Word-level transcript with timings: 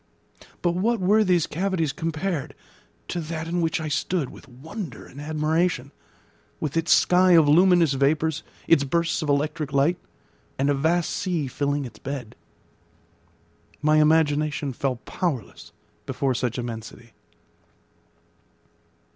But 0.63 0.71
what 0.73 0.99
were 0.99 1.23
these 1.23 1.45
cavities 1.45 1.93
compared 1.93 2.55
to 3.07 3.19
that 3.21 3.47
in 3.47 3.61
which 3.61 3.79
I 3.79 3.87
stood 3.87 4.31
with 4.31 4.47
wonder 4.47 5.05
and 5.05 5.21
admiration, 5.21 5.91
with 6.59 6.75
its 6.75 6.91
sky 6.91 7.33
of 7.33 7.47
luminous 7.47 7.93
vapours, 7.93 8.41
its 8.67 8.83
bursts 8.83 9.21
of 9.21 9.29
electric 9.29 9.71
light, 9.73 9.99
and 10.57 10.71
a 10.71 10.73
vast 10.73 11.11
sea 11.11 11.45
filling 11.45 11.85
its 11.85 11.99
bed? 11.99 12.35
My 13.83 13.97
imagination 13.97 14.73
fell 14.73 14.95
powerless 15.05 15.71
before 16.07 16.33
such 16.33 16.57
immensity. 16.57 17.13